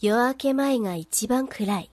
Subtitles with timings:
[0.00, 1.90] 夜明け前が一番暗い。